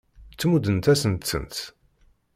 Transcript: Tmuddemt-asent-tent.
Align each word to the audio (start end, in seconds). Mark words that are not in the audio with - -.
Tmuddemt-asent-tent. 0.39 1.57